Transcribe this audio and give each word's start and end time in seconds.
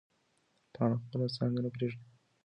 پاڼه 0.73 0.95
خپله 1.01 1.27
څانګه 1.35 1.59
نه 1.65 1.69
پرېږدي. 1.75 2.05